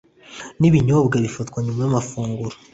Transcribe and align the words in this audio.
nibinyobwa 0.59 1.15
bifatwa 1.25 1.57
nyuma 1.65 1.81
yamafunguro 1.83 2.55